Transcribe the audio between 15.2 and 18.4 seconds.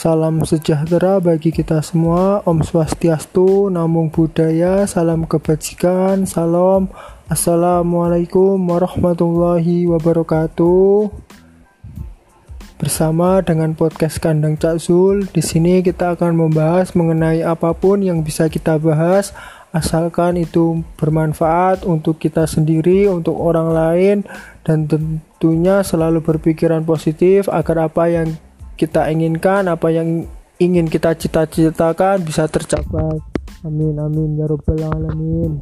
di sini kita akan membahas mengenai apa pun yang